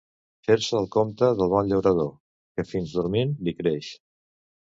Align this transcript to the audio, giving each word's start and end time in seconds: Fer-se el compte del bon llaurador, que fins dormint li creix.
Fer-se 0.45 0.77
el 0.77 0.87
compte 0.95 1.29
del 1.41 1.51
bon 1.51 1.69
llaurador, 1.73 2.09
que 2.57 2.67
fins 2.71 2.97
dormint 3.01 3.37
li 3.49 3.55
creix. 3.61 3.93